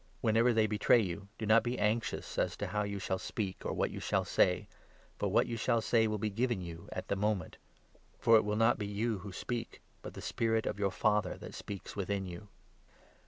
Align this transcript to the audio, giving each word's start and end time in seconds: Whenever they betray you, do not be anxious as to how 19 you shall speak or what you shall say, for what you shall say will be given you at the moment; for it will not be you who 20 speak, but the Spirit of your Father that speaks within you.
Whenever 0.21 0.51
they 0.51 0.65
betray 0.65 0.99
you, 0.99 1.27
do 1.37 1.45
not 1.45 1.61
be 1.61 1.77
anxious 1.77 2.39
as 2.39 2.57
to 2.57 2.65
how 2.65 2.79
19 2.79 2.91
you 2.93 2.97
shall 2.97 3.19
speak 3.19 3.63
or 3.63 3.71
what 3.71 3.91
you 3.91 3.99
shall 3.99 4.25
say, 4.25 4.67
for 5.19 5.29
what 5.29 5.45
you 5.45 5.55
shall 5.55 5.79
say 5.79 6.07
will 6.07 6.17
be 6.17 6.31
given 6.31 6.59
you 6.59 6.89
at 6.91 7.07
the 7.07 7.15
moment; 7.15 7.57
for 8.17 8.35
it 8.35 8.43
will 8.43 8.55
not 8.55 8.79
be 8.79 8.87
you 8.87 9.19
who 9.19 9.29
20 9.29 9.31
speak, 9.37 9.81
but 10.01 10.15
the 10.15 10.19
Spirit 10.23 10.65
of 10.65 10.79
your 10.79 10.89
Father 10.89 11.37
that 11.37 11.53
speaks 11.53 11.95
within 11.95 12.25
you. 12.25 12.47